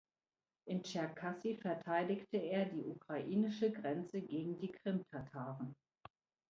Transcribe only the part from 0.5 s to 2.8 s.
In Tscherkassy verteidigte er